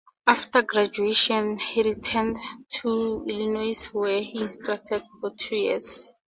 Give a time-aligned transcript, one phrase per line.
[0.25, 6.11] After graduation he returned to Illinois where he instructed for two years.